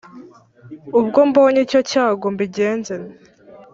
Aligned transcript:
Ubwo 0.99 1.19
mbonye 1.29 1.59
icyo 1.65 1.79
cyago 1.89 2.25
mbigenze 2.33 2.93
ne 3.01 3.09